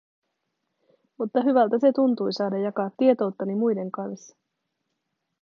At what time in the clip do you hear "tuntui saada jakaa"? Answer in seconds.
1.91-2.91